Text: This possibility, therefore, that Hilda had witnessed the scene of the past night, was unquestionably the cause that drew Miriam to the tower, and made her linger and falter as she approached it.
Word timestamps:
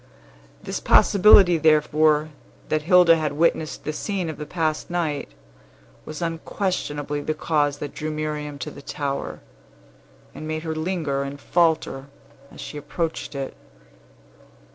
This 0.63 0.79
possibility, 0.79 1.59
therefore, 1.59 2.29
that 2.69 2.81
Hilda 2.81 3.17
had 3.17 3.33
witnessed 3.33 3.83
the 3.83 3.93
scene 3.93 4.31
of 4.31 4.37
the 4.37 4.47
past 4.47 4.89
night, 4.89 5.29
was 6.05 6.23
unquestionably 6.23 7.21
the 7.21 7.35
cause 7.35 7.77
that 7.77 7.93
drew 7.93 8.09
Miriam 8.09 8.57
to 8.57 8.71
the 8.71 8.81
tower, 8.81 9.41
and 10.33 10.47
made 10.47 10.63
her 10.63 10.73
linger 10.73 11.21
and 11.21 11.39
falter 11.39 12.07
as 12.51 12.59
she 12.59 12.77
approached 12.79 13.35
it. 13.35 13.55